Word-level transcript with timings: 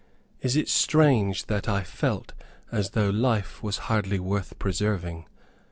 Is 0.41 0.55
it 0.55 0.67
strange 0.67 1.45
that 1.45 1.69
I 1.69 1.83
felt 1.83 2.33
as 2.71 2.89
though 2.97 3.11
life 3.11 3.61
was 3.61 3.77
hardly 3.85 4.17
worth 4.19 4.57
preserving? 4.57 5.27